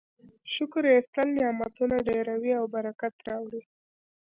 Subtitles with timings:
[0.53, 3.61] شکر ایستل نعمتونه ډیروي او برکت راوړي.